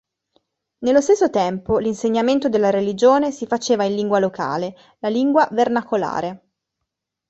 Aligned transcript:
Nello 0.79 0.99
stesso 0.99 1.29
tempo 1.29 1.77
l'insegnamento 1.77 2.49
della 2.49 2.71
religione 2.71 3.29
si 3.29 3.45
faceva 3.45 3.83
in 3.83 3.93
lingua 3.93 4.17
locale, 4.17 4.73
la 4.97 5.09
"lingua 5.09 5.47
vernacolare". 5.51 6.41